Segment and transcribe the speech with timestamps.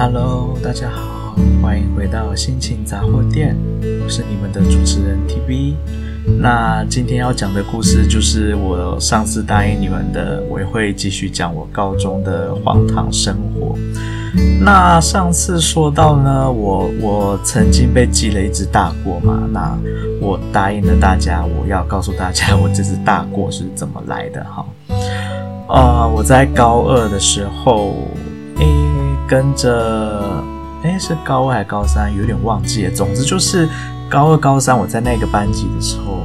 [0.00, 3.56] Hello，大家好，欢迎回到心情杂货店，
[4.04, 5.74] 我是你们的主持人 TV。
[6.38, 13.76] 那今天要讲的故事就是我上次答应你们的，我也会继续讲我高中的荒唐生活。
[14.60, 19.76] 那上次说到呢，我我曾经被记了一只大过嘛，那
[20.20, 24.64] 我答应了大家，我要告诉大家我这只大过是怎么来的哈。
[25.66, 27.94] 啊、我在高二的时候，
[28.60, 28.87] 诶。
[29.28, 30.42] 跟着，
[30.82, 32.10] 诶，是高二还是高三？
[32.16, 32.90] 有点忘记了。
[32.90, 33.68] 总之就是
[34.08, 36.22] 高二、高三，我在那个班级的时候，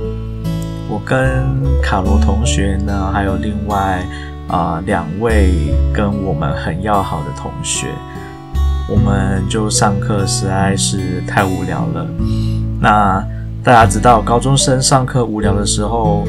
[0.88, 1.44] 我跟
[1.82, 4.02] 卡罗同学呢，还有另外
[4.48, 5.54] 啊、两位
[5.94, 7.88] 跟我们很要好的同学，
[8.88, 12.08] 我们就上课实在是太无聊了。
[12.80, 13.22] 那
[13.62, 16.26] 大家知道，高中生上课无聊的时候。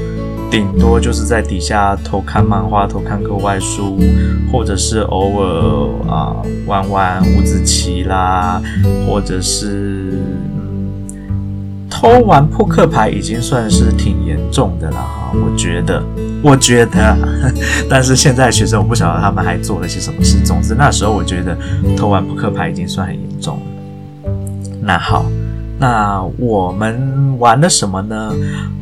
[0.50, 3.98] 顶多就是在底下偷看漫画、偷看课外书，
[4.52, 6.36] 或者是偶尔啊
[6.66, 8.62] 玩玩五子棋啦，
[9.04, 10.12] 或者是
[10.56, 15.32] 嗯偷玩扑克牌，已经算是挺严重的了哈。
[15.34, 16.00] 我觉得，
[16.40, 17.16] 我觉得，
[17.90, 20.38] 但是现在学生我不晓得他们还做了些什么事。
[20.44, 21.56] 总之那时候我觉得
[21.96, 24.30] 偷玩扑克牌已经算很严重了。
[24.80, 25.24] 那好。
[25.84, 28.32] 那我们玩了什么呢？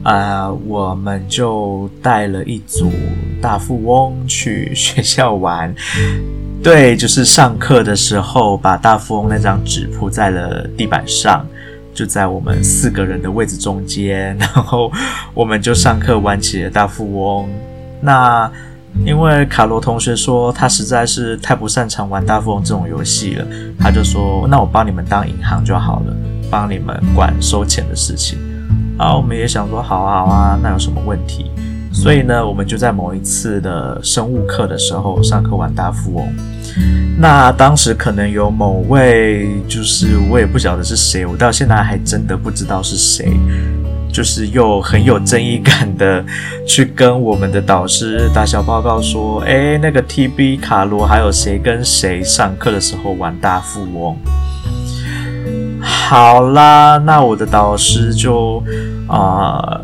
[0.05, 2.93] 呃，我们就带了一组
[3.41, 5.75] 大富翁去学校玩。
[6.63, 11.45] 对，就是上课的时候把大富翁那张纸铺在了地板上，
[11.93, 14.89] 就在我们四个人的位置中间，然后
[15.35, 17.49] 我们就上课玩起了大富翁。
[18.01, 18.49] 那
[19.05, 23.45] 因为卡罗同学说他实在是太不擅长玩大富翁这种游戏了，
[23.77, 26.15] 他就说：“那我帮你们当银行就好了。”
[26.53, 28.39] 帮你们管收钱的事情，
[28.99, 31.51] 啊，我们也想说好啊好啊，那有什么问题？
[31.91, 36.29] 所以呢，我们就在某一次的生物课的时候上课玩大富翁。
[37.19, 43.33] 那当时可能有某位，就是我也不晓得是谁，我到现在还真的不知道是谁，
[44.13, 46.23] 就是又很有正义感的
[46.67, 54.15] 去跟我们的导师打小报告说，诶，那个 TB 卡罗还有谁跟谁上课的时候玩大富翁。
[56.13, 58.63] 好啦，那我的导师就
[59.09, 59.81] 啊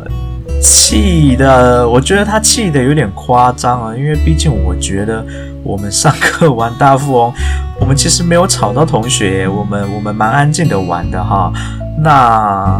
[0.61, 5.25] 气的，我觉得他气的有点夸张啊，因为毕竟我觉得
[5.63, 7.33] 我们上课玩大富翁，
[7.79, 11.51] 我们其实没有吵到同学，我们我们蛮安静的玩的哈。
[11.97, 12.79] 那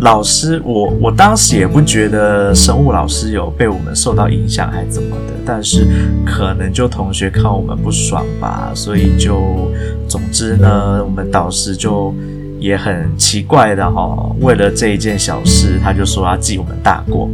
[0.00, 5.86] 老师，我我当时也不觉得生物老师有被我们受到影响还怎么的，但是
[6.26, 9.70] 可能就同学看我们不爽吧，所以就
[10.08, 12.12] 总之呢，我们导师就。
[12.60, 17.28] 也很奇怪的哈、哦，为了这一件小事，他就说要记我们大过。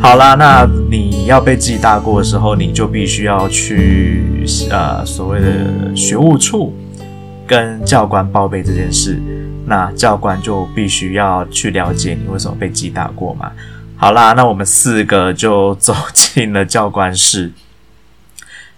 [0.00, 6.74] 好啦，那你要被记大过的时候，你就必须要去呃所谓的学务处
[7.46, 9.22] 跟教官报备这件事。
[9.64, 13.52] 那教官就必须要去了解你为什么被记大过嘛。
[13.96, 17.52] 好啦，那我们四个就走进了教官室，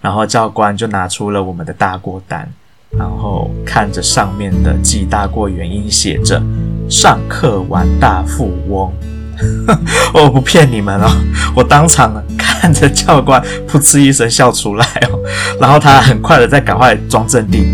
[0.02, 2.52] 然后教官就拿出了我们的大过单。
[2.98, 6.40] 然后看着上面的记大过原因，写着
[6.88, 8.92] “上课玩大富翁”，
[10.14, 11.10] 我不骗你们哦，
[11.56, 15.18] 我当场看着教官噗嗤一声笑出来哦，
[15.60, 17.66] 然后他很快的再赶快装镇定，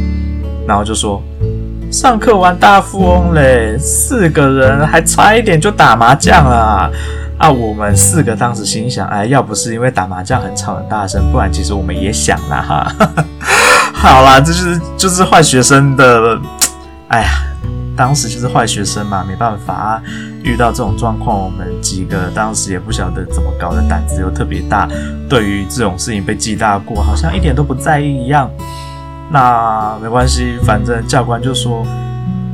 [0.66, 1.22] 然后就说
[1.92, 6.90] ：“上课玩大富翁嘞，四个人还差一点就打麻将了啊！”
[7.36, 12.94] 啊，我们四个当时心想：“哎，要不是因为打麻将很吵很大声，不然其实我们也想了哈。”
[14.02, 16.40] 好啦，这就是就是坏学生的，
[17.08, 17.28] 哎呀，
[17.94, 20.02] 当时就是坏学生嘛，没办法啊，
[20.42, 24.88] 遇到这种状况，我们几个当时也不晓得怎么搞的，胆子又特别大，
[25.28, 28.50] 对于这种事情被记大过，好像一点都不在意一样。
[29.30, 31.86] 那没关系，反正教官就说，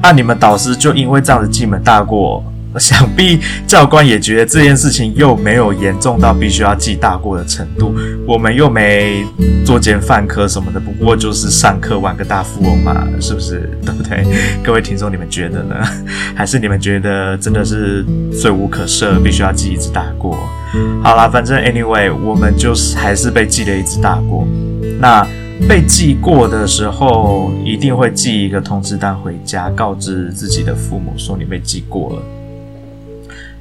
[0.02, 2.42] 那、啊、你们导师就因为这样子记门大过。
[2.80, 7.94] 想必教官也觉得这件事情又没有严重到必须要记大过的程度，
[8.26, 9.24] 我们又没
[9.64, 13.70] 作奸犯科什么的，不过就是上课玩个大富翁嘛，是不是？
[13.84, 14.24] 对不对？
[14.62, 15.74] 各位听众，你们觉得呢？
[16.36, 18.04] 还是你们觉得真的是
[18.38, 20.36] 罪无可赦，必须要记一次大过？
[21.02, 24.46] 好啦，反正 anyway，我们就是还是被记了一次大过。
[25.00, 25.26] 那
[25.68, 32.22] 被记过的时候，一定会寄一个通知单回家，告知自己的父母说你被记过了。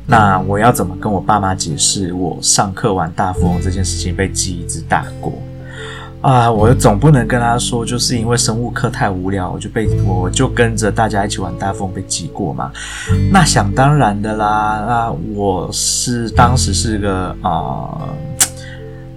[0.07, 5.33] 那我要怎么跟我爸妈解释我上课玩大富翁这件事情被记一支大过
[6.21, 6.51] 啊？
[6.51, 12.71] 我总不能跟他说，就是因为生物课太无聊，我就被我就跟着大家一起玩大富翁被记过嘛？
[13.31, 14.85] 那想当然的啦。
[14.87, 18.09] 那我是当时是个啊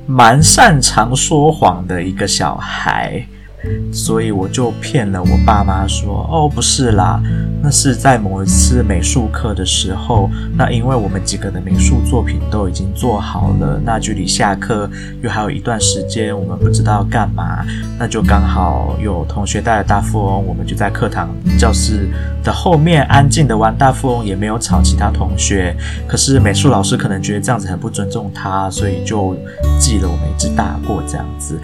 [0.07, 3.23] 蛮擅长说谎的一个小孩，
[3.93, 7.21] 所以我就骗了我爸妈说，哦，不是啦，
[7.63, 14.89] 那是在某一次美术课的时候，那因为我们几个的美术作品都已经做好了，那距离下课
[15.23, 17.65] 又还有一段时间，我们不知道干嘛，
[17.99, 21.29] 那就刚好有同学带了大富翁，我们就在课堂
[21.59, 22.09] 教室
[22.45, 25.77] 的后面安静的玩大富翁，也没有吵其他同学。
[26.07, 29.37] 可是美术老师可能觉得这样子很不尊重他，所以就
[29.81, 31.59] 记了我们一支大过这样子。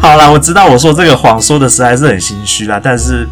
[0.00, 3.26] 好了，我知道我说这个谎说的实在是很心虚啦，但是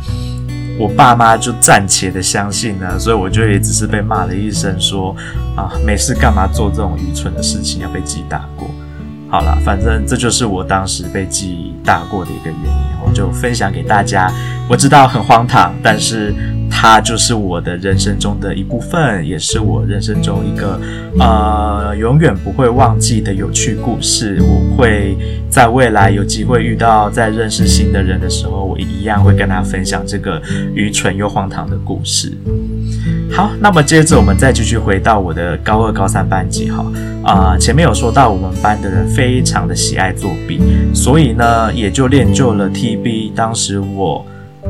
[0.78, 5.14] 我爸妈就暂且的相信了，所以我就也只是被骂了一声说
[5.54, 8.68] 啊，没事干嘛做这种愚蠢的事情，要被记大过。
[9.30, 14.32] 好啦，反正这就是我当时被记大过的一个原因，我就分享给大家。
[14.68, 16.34] 我知道很荒唐，但是。
[16.78, 20.78] 它就是我的人生中的一部分，也是我人生中一个
[21.18, 24.38] 呃永远不会忘记的有趣故事。
[24.42, 25.16] 我会
[25.48, 30.40] 在未来有机会遇到，在认识新的人的时候，我一样会跟他分享这个
[30.74, 32.30] 愚蠢又荒唐的故事。
[33.32, 36.84] 好，那么接着我们再继续回到我的高二、高三班级哈
[37.24, 40.60] 啊、前面有说到我们班的人非常的喜爱作弊，
[40.94, 43.32] 所以呢也就练就了 TB。
[43.34, 44.24] 当时我。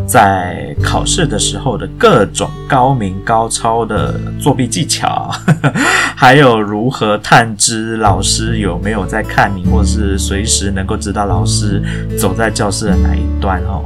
[0.06, 5.30] 在考试的时候的各种高明高超的作弊技巧，
[6.14, 11.82] 还有如何探知老师有没有在看你，或是随时能够知道老师
[12.16, 13.84] 走在教室的哪一端哦。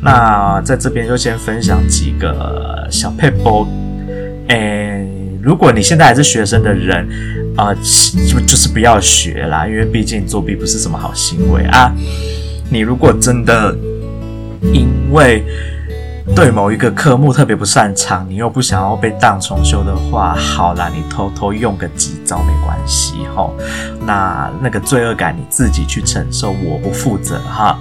[0.00, 3.66] 那在这边就先分享几个小撇步。
[4.46, 5.06] 诶，
[5.42, 7.06] 如果你现在还是学生的人
[7.56, 11.92] 啊，就就是不要学啦，因为毕竟作弊不是什么好行为啊。
[12.70, 13.76] 你如果真的
[14.60, 15.44] 因为
[16.34, 23.54] 对某一个科目特别不擅长，你又不想要被当重修的话，好啦，你偷偷用个几招没关系吼。
[24.06, 27.78] 那那个罪恶感你自己去承受，我不负责哈。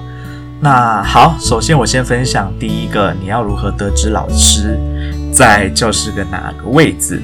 [0.59, 4.79] 那好，首先我先分享第一个，你要如何得知老师
[5.31, 7.21] 在教室的哪个位置？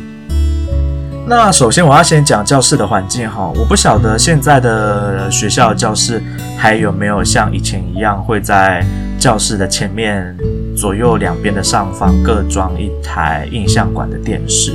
[1.25, 6.21] 那首先我要先讲教室的环境哈，我不晓得现在的学校教室
[6.57, 8.85] 还有没有像以前一样会在。
[9.23, 10.35] 教室的前面、
[10.75, 14.73] 左右两边的上方各装一台印象馆的电视。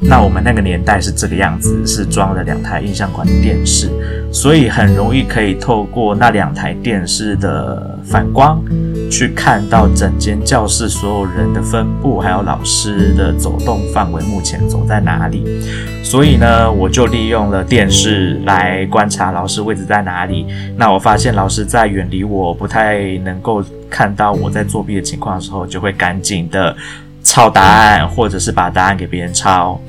[0.00, 3.90] 那我们那个年代是这个样子，是装了两台印象馆的电视，
[4.32, 8.62] 所以很容易可以透过那两台电视的反光，
[9.10, 15.44] 去看到整间教室所有人的分布，还有老师的走动范围，目前走在哪里。
[16.04, 20.46] 所以呢，我就利用了电视来观察老师位置在哪里。
[20.76, 26.74] 那我发现老师在远离我不太能够看到我在作弊的情况的时候，就会赶紧的。
[27.22, 29.80] 抄答案，或者是把答案给别人抄。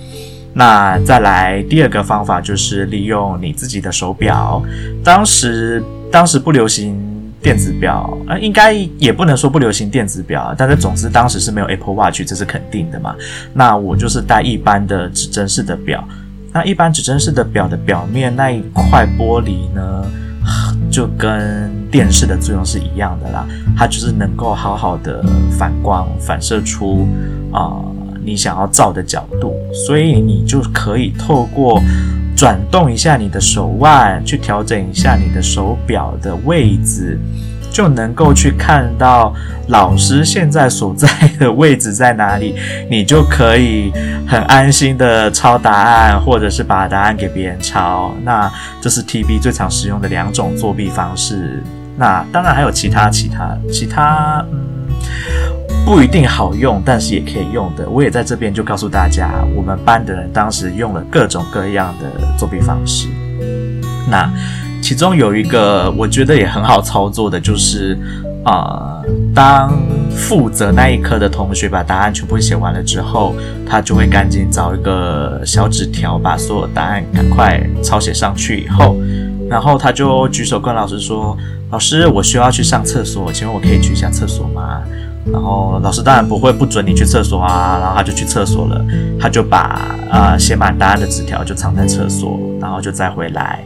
[0.54, 4.62] 那再来第二个方法就是利用你自己的手表。
[5.04, 5.82] 当时
[6.12, 7.00] 当时不流行
[7.42, 13.16] 电子表，呃，应该也不能说不流行电子表，但是总之当时是没有 Apple Watch，这是肯定的嘛。
[13.54, 16.04] 那我就是戴一般的指针式的表。
[16.52, 20.04] 那一般指针式的表的表面那一块玻璃呢，
[20.92, 23.46] 就跟电视的作用是一样的啦，
[23.78, 27.08] 它就是能够好好的反光，反射出
[27.52, 27.82] 啊、
[28.24, 31.82] 你想要照的角度，所以你就可以透过
[32.36, 37.20] 转动一下你的手腕，去调整一下你的手表的位置。
[37.72, 39.34] 就能够去看到
[39.68, 41.08] 老师现在所在
[41.40, 42.56] 的位置在哪里，
[42.90, 43.92] 你就可以
[44.28, 48.14] 很安心的抄答案，或者是把答案给别人抄。
[48.24, 51.64] 那这是 TB 最常使用的两种作弊方式。
[51.96, 54.44] 那当然还有其他、其他、其他，
[55.86, 57.88] 不一定好用，但是也可以用的。
[57.90, 63.08] 我也在这边就告诉大家，我们班的人当时用了各种各样的作弊方式。
[64.10, 64.30] 那。
[64.90, 67.96] 其中有一个我觉得也很好操作的，就是
[68.44, 69.06] 啊、呃，
[69.36, 69.72] 当
[70.10, 73.36] 负责那一科的同学把答案全部写完了之后，
[73.70, 78.62] 他就会赶紧找一个小纸条，把所有答案赶快抄写上去。
[78.64, 78.98] 以后，
[79.48, 81.38] 然后他就举手跟老师说
[81.70, 84.82] ：“老师，我需要去上厕所，请问我可以去一下厕所吗？”
[85.32, 88.84] 然后老师当然不会不准你去厕所啊，然后他就去厕所了，
[89.20, 89.60] 他就把
[90.10, 93.64] 啊、呃、写满答案的纸条就藏在厕所，然后就再回来。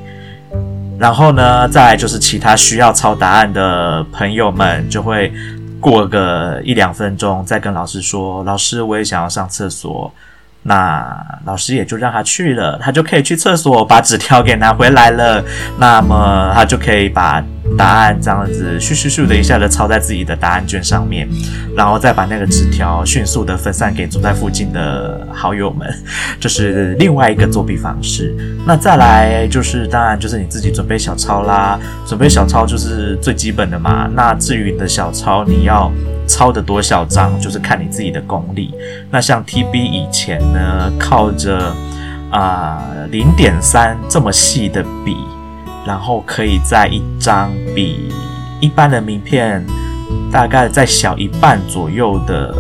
[1.04, 5.30] 然后呢，再就是其他需要抄答案的朋友们，就会
[5.82, 10.10] 过个一两分钟，再跟老师说：“老师，我也想要上厕所。”
[10.64, 15.44] 那老师也就让他去了，他就可以去厕所把纸条给拿回来了。
[15.78, 17.44] 那么他就可以把
[17.78, 21.28] 答案这样子咻咻咻的一下子抄在自己的答案卷上面，
[21.76, 25.88] 然后再把那个纸条迅速的分散给住在附近的好友们。
[26.40, 28.36] 这是另外一个作弊方式。
[28.66, 34.10] 那再来就是，当然就是你自己准备小抄啦，准备小抄就是最基本的嘛。
[34.14, 35.92] 那至于你的小抄，你要。
[36.26, 38.74] 抄的多小张，就是看你自己的功力。
[39.12, 41.76] 那像 TB 以前呢，靠着
[42.32, 45.18] 啊零点三这么细的笔，
[45.86, 48.12] 然后可以在一张比
[48.60, 49.64] 一般的名片
[50.32, 52.54] 大概再小一半左右的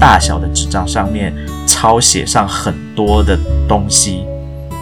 [0.00, 1.34] 大小的纸张上面
[1.66, 3.38] 抄写上很多的
[3.68, 4.24] 东西。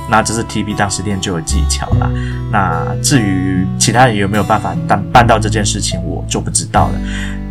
[0.08, 2.10] 那这是 TB 当时练就的技巧啦。
[2.50, 6.94] 那至于其他人有没有办法办办到这件事情，我就不知道了。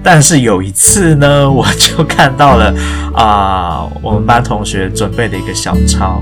[0.03, 2.74] 但是有一次呢，我就看到了
[3.13, 6.22] 啊、我们班同学准备的一个小抄，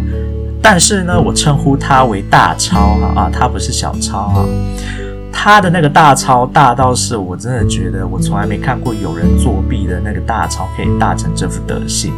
[0.61, 4.45] 但是呢，我称呼他为大抄啊，他不是小抄啊，
[5.31, 12.11] 他的那个大抄大到是我真的觉得我从来没看过有人作弊的那个大抄可以大成这副德行。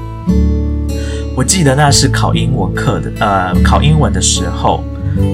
[1.38, 4.84] 我记得那是考英文课的，呃，考英文的时候，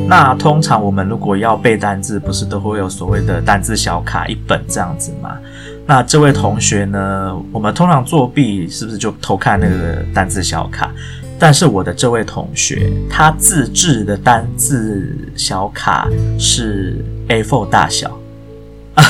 [0.07, 5.37] 那通常我们如果要背单字，不是都会有所谓的单字小卡一本这样子吗？
[5.87, 7.35] 那这位同学呢？
[7.51, 10.91] 我们通常作弊是不是就偷看那个单字小卡？
[11.39, 16.07] 但是我的这位同学，他自制的单字小卡
[16.39, 18.17] 是 A4 大小，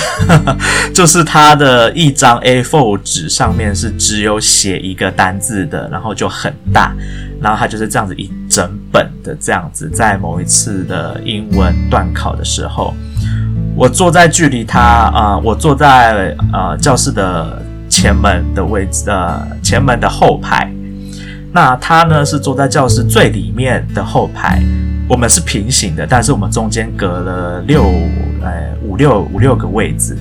[0.93, 6.93] 就是他的一张 A4 纸上面是只有写一个单字的，然后就很大，
[7.39, 12.93] 然后他就是这样子一整本的这样子，在某一次的英文段考的时候。
[13.77, 20.71] 我坐在距离他啊、我坐在呃教室的前门的位置，呃前门的后排。
[21.55, 24.61] 那他呢是坐在教室最里面的后排，
[25.07, 27.81] 我们是平行的，但是我们中间隔了六
[28.41, 28.51] 呃
[28.83, 30.17] 五六五六个位置。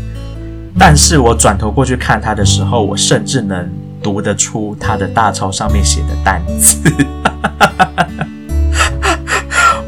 [0.79, 3.69] 但是我转头过去看他的时候，我甚至能
[4.01, 6.79] 读得出他的大抄上面写的单词。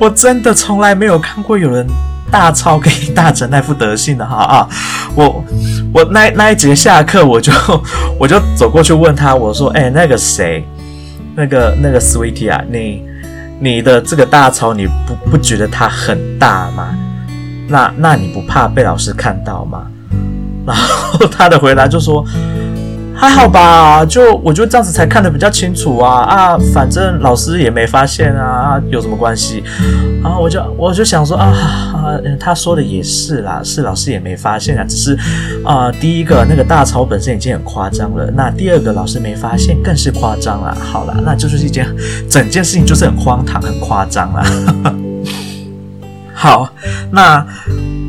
[0.01, 1.87] 我真的从来没有看过有人。
[2.29, 4.69] 大抄可以大成那副德行的哈啊！
[5.15, 5.45] 我
[5.95, 7.53] 我那那一节下课，我就
[8.19, 10.67] 我就走过去问他，我说：“哎、那个谁，
[11.37, 13.05] 那个那个 Sweetie 啊，你
[13.61, 16.97] 你的这个大抄，你不不觉得它很大吗？
[17.69, 19.87] 那那你不怕被老师看到吗？”
[20.67, 22.25] 然后他的回答就说。
[23.19, 29.65] 还好吧，就我觉得这样子才看得比较清楚啊啊，反正老师也没发现啊，有什么关系？
[30.23, 35.19] 啊，我就我就想说啊啊，他说的也是啦，是老师也没发现啊，只是
[35.65, 40.77] 啊，第一个那个大抄本身已经很夸张了，那第二个老师没发现更是夸张了。
[40.79, 41.87] 好了，那就是一件
[42.29, 44.45] 整件事情就是很荒唐、很夸张了。
[46.35, 46.69] 好，
[47.11, 47.47] 那。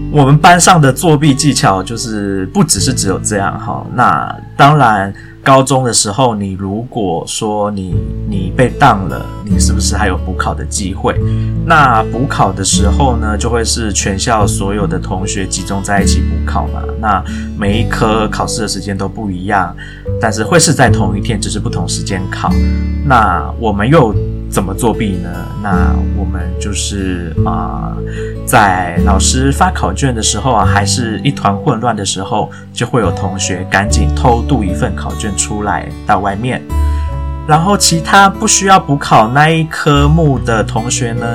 [0.10, 7.96] 我们班上的作弊技巧就是不只是只有这样哈，那当然高中的时候，你如果说你
[8.28, 11.16] 你被当了，你是不是还有补考的机会？
[11.66, 16.82] 那补考的时候呢，就会是全校所有的同学集中在一起补考嘛。
[17.00, 17.24] 那
[17.58, 19.76] 每一科考试的时间都不一样，
[20.22, 22.52] 但是会是在同一天，只是不同时间考。
[23.06, 24.16] 那我们又。
[24.50, 25.30] 怎么作弊呢？
[25.62, 27.96] 那我们就是啊、
[28.46, 36.62] 在老师发考卷的时候啊，还是一团混乱的时候，就会有同学赶紧偷渡一份考卷出来到外面，
[37.48, 41.26] 然后其他不需要补考那一科目的同学呢，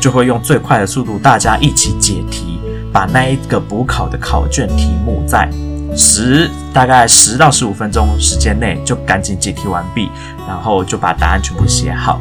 [0.00, 2.58] 就会用最快的速度，大家一起解题，
[2.92, 5.48] 把那一个补考的考卷题目在
[5.94, 10.10] 十大概十到十五分钟时间内就赶紧解题完毕，
[10.48, 12.18] 然后就把答案全部写好。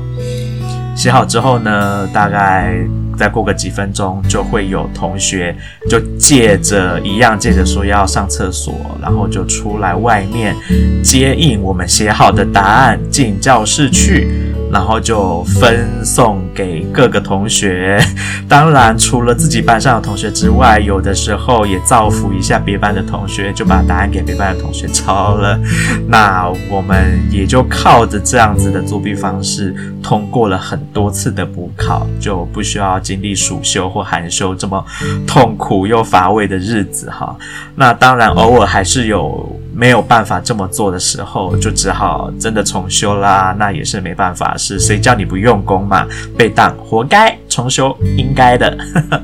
[0.95, 2.75] 写好之后呢，大概
[3.17, 5.55] 再过个几分钟，就会有同学
[5.89, 10.55] 就借着一样借着说要上厕所，然后就出来外面
[11.03, 14.27] 接应我们写好的答案进教室去。
[14.71, 17.99] 然后就分送给各个同学，
[18.47, 25.59] 当然除了自己班上的同学之外，有的时候也造福一下别班的同学，就把答案给别班的同学抄了。
[26.07, 34.83] 那我们也就靠着这样子的作弊方式，通过了很多次的补考，就不需要经历暑修或寒修这么
[35.27, 37.35] 痛苦又乏味的日子哈。
[37.75, 39.60] 那当然偶尔还是有。
[39.73, 43.55] 没有办法这么做的时候，就只好真的重修啦。
[43.57, 46.05] 那也是没办法，是谁叫你不用功嘛？
[46.37, 48.77] 被当活该，重修应该的。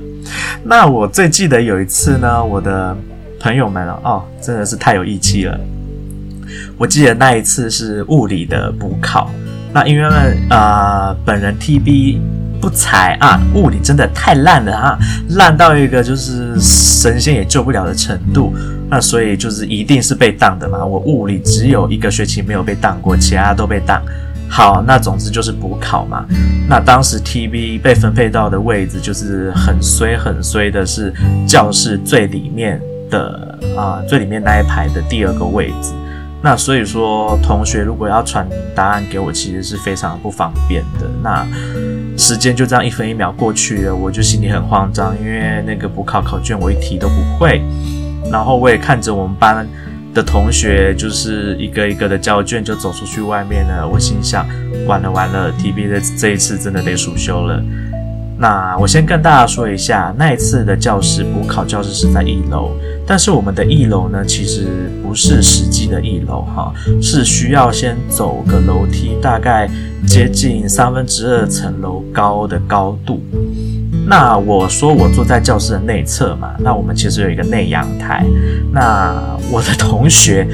[0.64, 2.96] 那我最记得有一次呢，我的
[3.40, 5.60] 朋友们哦，真的是太有义气了。
[6.78, 9.30] 我记得那一次是物理的补考，
[9.74, 10.16] 那因为呢，
[10.50, 12.20] 呃，本人 TB
[12.62, 14.98] 不才啊，物理真的太烂了啊，
[15.30, 18.54] 烂到一个就是神仙也救不了的程度。
[18.90, 20.84] 那所以就是一定是被当的嘛。
[20.84, 24.02] 我物理只有一个学期没有被当过，其他都被当。
[24.50, 26.26] 好，那总之就是补考嘛。
[26.70, 31.14] 那当时 TV 被分配到的位置就是很衰很衰的，是
[31.46, 32.80] 教室最里面
[33.12, 35.92] 的啊，最里面那一排的第二个位置。
[36.42, 41.10] 那所以说，同学如果要传答案给我，其实是非常不方便的。
[41.24, 41.46] 那
[42.18, 47.62] 时间就这样一分一秒过去了，我就心里很慌张，因为那个补考考卷我一题都不会。
[48.32, 49.68] 然后我也看着我们班
[50.14, 53.88] 的同学，就是一个一个的交卷就走出去外面了。
[53.88, 54.48] 我心想，
[54.86, 57.62] 完了完了，TB 的这一次真的得暑修了。
[58.40, 62.70] 那我先跟大家说一下，那一次的教室补考教室是在一楼，
[63.06, 64.68] 但是我们的一楼呢，其实
[65.02, 69.68] 不是实际的一楼哈，是需要先走个楼梯，大概
[70.06, 73.24] 接近三分之二层楼高的高度。
[74.06, 78.24] 那我说我坐在教室的内侧嘛，那我们其实有一个内阳台。
[78.72, 79.16] 那
[79.52, 80.48] 我的同学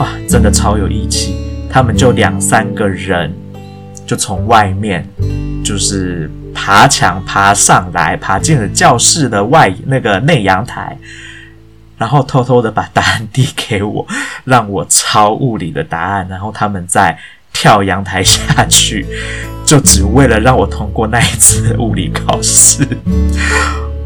[0.00, 1.36] 哇，真的超有义气，
[1.70, 3.32] 他们就两三个人，
[4.04, 5.06] 就从外面
[5.64, 6.28] 就是。
[6.54, 10.96] 爬墙爬上来，爬进了教室的外那个内阳台，
[11.98, 14.06] 然后偷偷的把答案递给我，
[14.44, 17.16] 让我抄物理的答案，然后他们再
[17.52, 19.06] 跳阳台下去，
[19.64, 22.86] 就只为了让我通过那一次物理考试。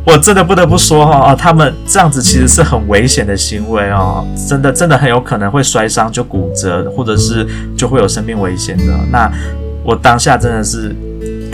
[0.04, 8.96] 我真的不得不说哈，他们这样子其实是很危险的行为哦，真的真的很有可能会摔伤，就骨折，或者是就会有生命危险的。
[9.10, 9.30] 那
[9.82, 10.94] 我当下真的是。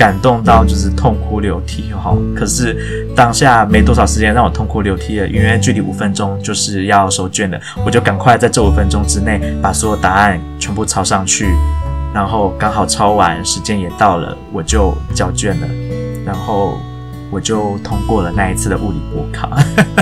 [0.02, 11.46] 感动到就是痛哭流涕哈，可是当下没多少时间让我痛哭流涕了，因为距离五分钟就是要收卷了，我就赶快在这五分钟之内把所有答案全部抄上去，
[12.12, 15.68] 然后刚好抄完，时间也到了，我就交卷了，
[16.26, 16.76] 然后。
[17.32, 19.48] 我就通过了那一次的物理补考，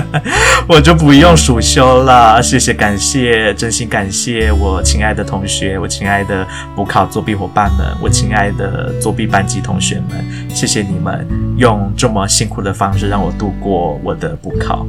[0.67, 2.43] 我就不用暑修了。
[2.43, 6.45] 谢谢，感谢，真心感谢我亲爱的同学，我亲爱的
[6.75, 14.85] 补考作弊伙伴们，我亲爱的作弊班级同学们，谢谢你们用这么辛苦的方式让我度过我的补考。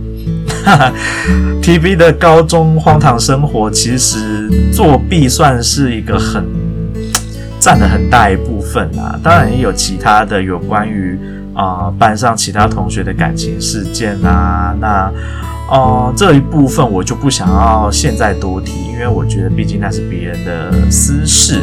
[1.63, 6.45] TV 的高中荒唐生活，其实作弊算是一个很
[7.61, 11.17] 占了很大一部分啊，当然也有其他的有关于。
[11.55, 15.13] 啊、班上其他同学的感情事件啊，那，
[15.71, 21.63] 哦、这一部分我就不想要现在多提，因为我觉得毕竟那是别人的私事，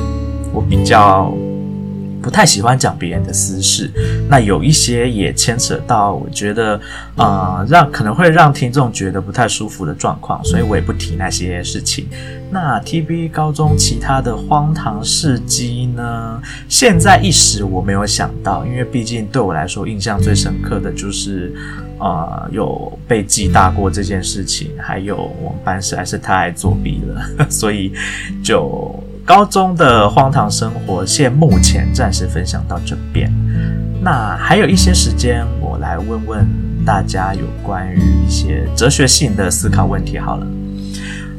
[0.54, 1.34] 我比较
[2.21, 3.89] 不太喜欢讲别人的私事。
[4.29, 6.79] 那有一些也牵扯到，我觉得，
[7.15, 12.08] 啊、让可能会让听众觉得不太舒服的状况，所以我也不提那些事情。
[12.51, 16.41] 那 TB 高中其他的荒唐事迹呢？
[16.67, 21.53] 现在一时我没有想到，因为毕竟对我来说印象最深刻的就是，
[21.99, 27.93] 呃，有被记大过这件事情，还有我们班实在是太爱作弊了， 所以
[28.43, 28.99] 就
[29.30, 33.32] 高中的荒唐生活，现目前暂时分享到这边。
[34.02, 36.48] 那还有一些时间，我来问问
[36.84, 40.48] 大家有关于一些哲学性的思考问题好了。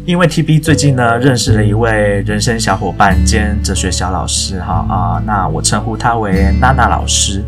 [0.07, 7.43] 因为 TB 最近呢认识了一位人生小伙伴兼哲学小老师哈啊，那我称呼他为娜娜老师。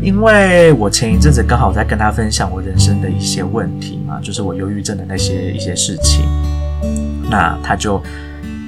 [0.00, 6.24] 因为我前一阵子刚好在跟他分享我人生的一些问题嘛，就是我忧郁症的那些一些事情。
[7.30, 8.02] 那他就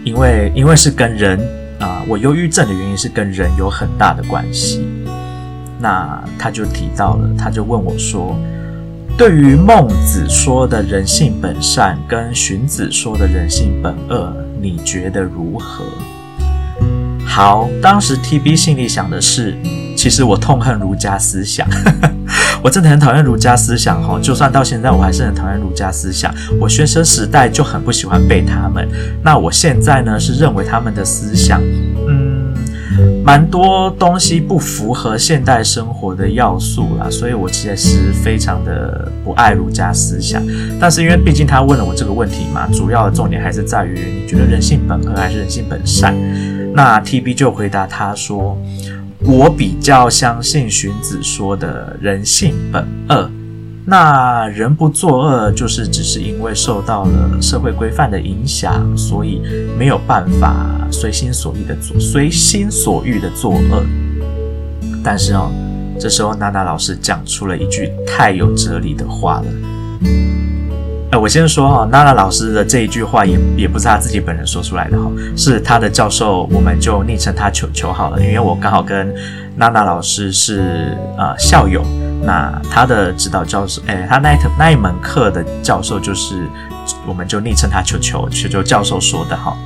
[0.07, 1.37] 因为因为是跟人
[1.81, 4.87] 啊，我忧郁症的原因是跟人有很大的关系。
[5.81, 8.39] 那他就提到了，他就问我说。
[9.19, 15.85] 对于孟子说的人性本善，跟荀子说的人性本恶，你觉得如何？
[17.27, 19.57] 好，当时 TB 心里想的是，
[19.97, 21.67] 其实我痛恨儒家思想，
[22.63, 26.35] 我真的很讨厌儒家思想哈，就算到现在我还是很讨厌儒家思想。
[26.61, 28.89] 我学生时代就很不喜欢背他们，
[29.23, 31.61] 那我现在呢是认为他们的思想，
[32.09, 32.35] 嗯。
[33.23, 40.43] 蛮多东西不符合现代生活的要素啦，所以我其实是非常的不爱儒家思想。
[40.81, 46.15] 但是因为毕竟他问了我这个问题嘛，主要的重点还是在于你觉得人性本恶还是人性本善？
[46.73, 48.57] 那 TB 就回答他说
[49.27, 53.31] ：“我比较相信荀子说的人性本恶。”
[53.89, 59.41] 那人不作恶，就是只是因为受到了社会规范的影响，所以
[59.79, 63.85] 没有办法随心所欲的做，随心所欲的作恶。
[65.05, 65.53] 但是哦，
[66.01, 70.46] 这时候娜娜老师讲出了一句太有哲理的话了。
[71.13, 79.15] 呃，我先说哈，娜娜老师的这一句话也也不是她自己本人说出来的哈，是她的教授，我们就昵称他球球好了，因为我刚好跟
[79.55, 81.81] 娜娜老师是呃校友，
[82.25, 86.43] 那他的指导教授，诶，他那一那一门课的教授就是，
[87.07, 89.57] 我们就昵称他球球球球教授说的哈。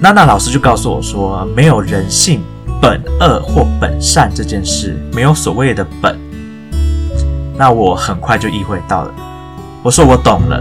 [0.00, 2.42] 娜娜老师就告诉我说，没有人性
[2.80, 6.18] 本恶或本善这件事，没有所谓的本。
[7.58, 9.14] 那我很快就意会到了。
[9.86, 10.60] 我说我懂了，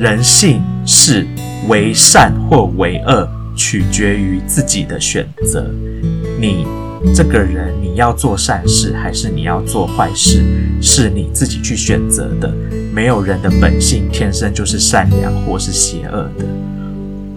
[0.00, 1.24] 人性是
[1.68, 5.64] 为善或为恶，取决于自己的选择。
[6.40, 6.66] 你
[7.14, 10.42] 这个人，你要做善事还是你要做坏事，
[10.80, 12.52] 是你自己去选择的。
[12.92, 16.44] 没有人的本性天生就是善良或是邪恶的。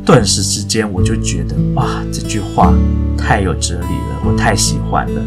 [0.03, 2.73] 顿时之间，我就觉得哇，这句话
[3.15, 5.21] 太有哲理了，我太喜欢了，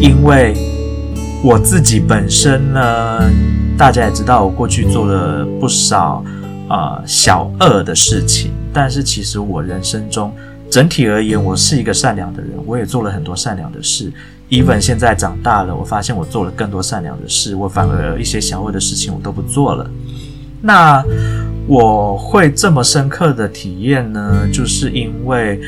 [0.00, 0.56] 因为
[1.40, 3.30] 我自己本身呢。
[3.76, 6.24] 大家也知道，我过去做了不少
[6.68, 10.32] 啊、呃、小恶的事情，但是其实我人生中
[10.70, 14.12] 整体而言，我是一个善良的人，我也做了很多善良的事。
[14.50, 19.90] even 现在长大了，我发现我做了更多善良的事，我反而一些小恶的事情我都不做了。
[20.62, 21.04] 那
[21.66, 25.60] 我会这么深刻的体验呢，就是因为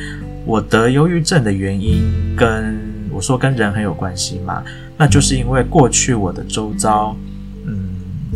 [0.44, 2.02] 我得忧郁症的原因，
[2.36, 2.78] 跟
[3.12, 4.62] 我说跟人很有关系嘛，
[4.96, 7.14] 那就是因为过去我的周遭。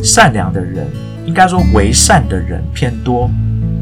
[0.03, 0.87] 善良的人，
[1.27, 3.31] 应该说为善的人偏多，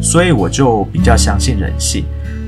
[0.01, 2.05] 所以我就比较相信人性。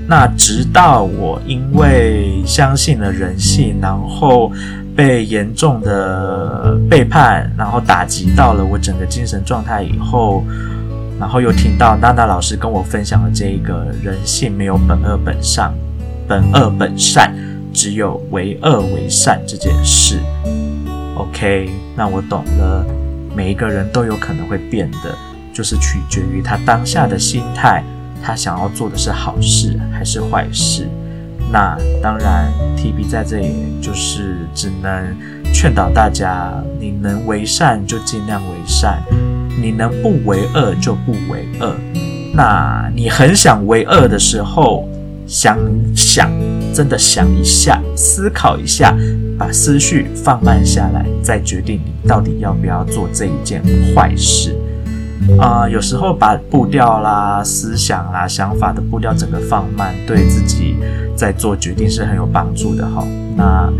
[0.09, 4.51] 那直到我因为相信了人性，然后
[4.97, 10.43] 被严重的背叛，然后打击到了我整个精神状态以后，
[11.19, 15.73] 然后又听到娜娜老师跟我分享了这一个人性没有本恶本善，
[16.27, 17.33] 本恶本善，
[17.73, 20.19] 只有为恶为善这件事。
[21.15, 22.85] OK，那我懂了。
[23.35, 25.17] 每一个人都有可能会变的，
[25.53, 27.85] 就是取决于他当下的心态，
[28.23, 30.89] 他想要做的是好事还是坏事。
[31.53, 35.17] 那当然，TB 在这里就是只能
[35.53, 39.03] 劝导大家：你能为善就尽量为善，
[39.61, 41.75] 你能不为恶就不为恶。
[42.33, 44.89] 那你很想为恶的时候，
[45.27, 45.59] 想
[45.97, 46.31] 想，
[46.73, 48.97] 真的想一下，思考一下。
[49.39, 53.63] 把思绪放慢下来，再决定你到底要不要做这一件
[53.97, 54.55] 坏事。
[55.39, 60.77] 啊、有时候把步调啦、思想啦、想法的步调整个放慢，对自己
[61.17, 63.03] 在做决定是很有帮助的哈。
[63.35, 63.73] 那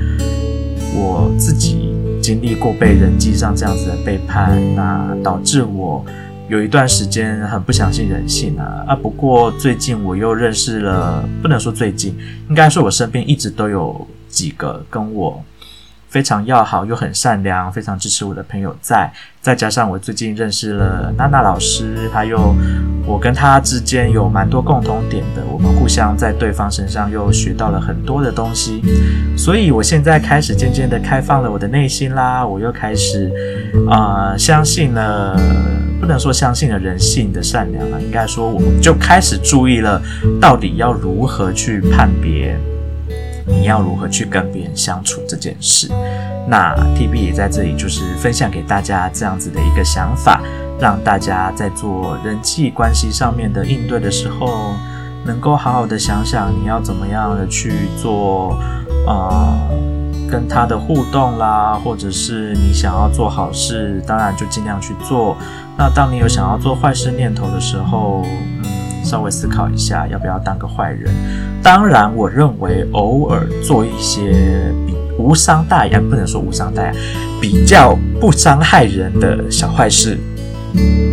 [0.95, 6.03] 我自己经历过被人际上这样子的背叛，那导致我
[6.51, 8.85] 有一段时间很不相信人性啊。
[8.89, 15.43] 啊，不过最近我又认识了，不能说最近，应该说我身边一直都有几个跟我。
[16.09, 19.09] 非常要好又很善良、非常支持我的朋友在，
[19.41, 22.53] 再加上我最近认识了娜娜老师，还有
[23.07, 28.83] 我跟她之间有蛮多共同点的，我们互相在对方身上又学到了很多的东西，
[29.39, 33.31] 所以我现在开始渐渐的开放了我的内心啦，我又开始
[33.89, 35.41] 啊、相信了，
[36.01, 40.01] 不能说相信了人性的善良了，应该说我们就开始注意了，
[40.41, 42.59] 到底要如何去判别。
[43.47, 45.89] 你要如何去跟别人相处这件事？
[46.49, 50.41] 那 TB 也在这里就是分享给大家这样子的一个想法，
[50.81, 54.75] 让大家在做人际关系上面的应对的时候，
[55.25, 58.57] 能够好好的想想你要怎么样的去做，
[59.07, 59.59] 呃，
[60.31, 65.37] 跟他的互动啦，或者是你想要做好事，当然就尽量去做。
[65.77, 68.65] 那当你有想要做坏事念头的时候，嗯。
[69.03, 71.11] 稍微思考一下，要不要当个坏人？
[71.63, 74.31] 当然，我认为偶尔做一些
[74.87, 76.93] 比无伤大雅，不能说无伤大雅，
[77.41, 80.19] 比较不伤害人的小坏事，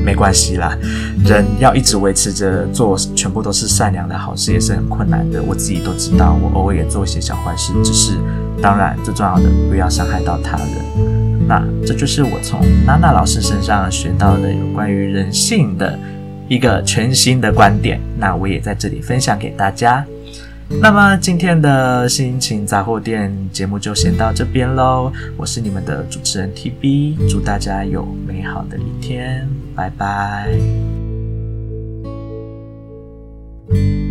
[0.03, 0.77] 没关系啦。
[1.25, 5.41] 人要一直维持着做全部都是善良的好事，也是很困难的。
[5.41, 8.17] 我自己都知道，我偶尔也做一些小坏事，只是
[8.61, 11.47] 当然最重要的，不要伤害到他人。
[11.47, 15.97] 那这就是我从娜娜老师身上学到的有关于人性的。
[16.49, 20.05] 一个全新的观点，那我也在这里分享给大家。
[20.81, 25.11] 那么今天的心情杂货店节目就先到这边喽。
[25.35, 30.57] 我是你们的主持人 TB，祝大家有美好的一天，拜拜。
[33.69, 34.06] Thank you.